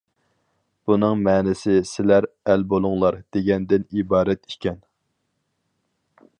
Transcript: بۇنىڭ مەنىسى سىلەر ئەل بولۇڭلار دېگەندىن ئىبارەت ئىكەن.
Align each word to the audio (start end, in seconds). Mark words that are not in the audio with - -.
بۇنىڭ 0.91 1.19
مەنىسى 1.27 1.75
سىلەر 1.89 2.27
ئەل 2.53 2.65
بولۇڭلار 2.73 3.19
دېگەندىن 3.37 3.87
ئىبارەت 3.99 4.53
ئىكەن. 4.55 4.81